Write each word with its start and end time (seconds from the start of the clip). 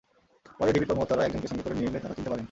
পরে 0.59 0.71
ডিবির 0.73 0.89
কর্মকর্তারা 0.89 1.23
একজনকে 1.25 1.49
সঙ্গে 1.51 1.65
করে 1.65 1.75
নিয়ে 1.77 1.89
এলে 1.89 2.01
তাঁরা 2.03 2.15
চিনতে 2.15 2.29
পারেন। 2.29 2.39